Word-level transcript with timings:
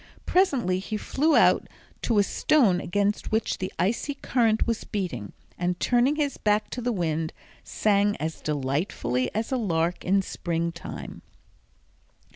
Presently 0.25 0.79
he 0.79 0.97
flew 0.97 1.35
out 1.35 1.67
to 2.01 2.17
a 2.17 2.23
stone 2.23 2.81
against 2.81 3.31
which 3.31 3.59
the 3.59 3.71
icy 3.77 4.15
current 4.15 4.65
was 4.65 4.83
beating, 4.83 5.31
and 5.59 5.79
turning 5.79 6.15
his 6.15 6.37
back 6.39 6.71
to 6.71 6.81
the 6.81 6.91
wind, 6.91 7.33
sang 7.63 8.15
as 8.17 8.41
delightfully 8.41 9.29
as 9.35 9.51
a 9.51 9.57
lark 9.57 10.03
in 10.03 10.23
springtime. 10.23 11.21